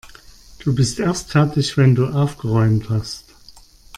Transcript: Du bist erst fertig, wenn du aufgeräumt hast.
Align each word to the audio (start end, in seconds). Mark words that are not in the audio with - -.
Du 0.63 0.73
bist 0.73 0.97
erst 0.97 1.29
fertig, 1.29 1.77
wenn 1.77 1.93
du 1.93 2.07
aufgeräumt 2.07 2.89
hast. 2.89 3.25